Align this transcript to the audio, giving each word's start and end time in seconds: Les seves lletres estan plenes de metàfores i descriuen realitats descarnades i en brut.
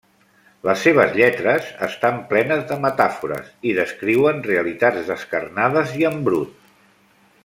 Les 0.67 0.79
seves 0.87 1.11
lletres 1.17 1.67
estan 1.87 2.17
plenes 2.31 2.65
de 2.73 2.77
metàfores 2.87 3.51
i 3.73 3.77
descriuen 3.81 4.41
realitats 4.51 5.05
descarnades 5.13 5.93
i 6.03 6.09
en 6.11 6.17
brut. 6.31 6.57